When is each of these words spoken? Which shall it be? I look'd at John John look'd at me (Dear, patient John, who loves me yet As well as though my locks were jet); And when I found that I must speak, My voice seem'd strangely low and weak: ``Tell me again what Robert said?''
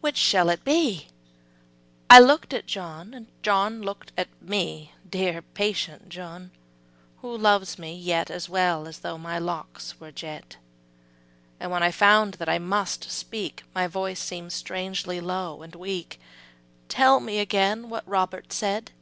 Which 0.00 0.16
shall 0.16 0.48
it 0.48 0.64
be? 0.64 1.08
I 2.08 2.18
look'd 2.18 2.54
at 2.54 2.64
John 2.64 3.26
John 3.42 3.82
look'd 3.82 4.10
at 4.16 4.28
me 4.40 4.94
(Dear, 5.06 5.42
patient 5.42 6.08
John, 6.08 6.50
who 7.20 7.36
loves 7.36 7.78
me 7.78 7.94
yet 7.94 8.30
As 8.30 8.48
well 8.48 8.88
as 8.88 9.00
though 9.00 9.18
my 9.18 9.38
locks 9.38 10.00
were 10.00 10.10
jet); 10.10 10.56
And 11.60 11.70
when 11.70 11.82
I 11.82 11.90
found 11.90 12.34
that 12.40 12.48
I 12.48 12.58
must 12.58 13.10
speak, 13.10 13.64
My 13.74 13.86
voice 13.86 14.20
seem'd 14.20 14.54
strangely 14.54 15.20
low 15.20 15.60
and 15.60 15.74
weak: 15.74 16.18
``Tell 16.88 17.22
me 17.22 17.38
again 17.38 17.90
what 17.90 18.08
Robert 18.08 18.54
said?'' 18.54 18.92